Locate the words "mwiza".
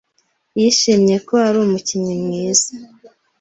2.23-2.69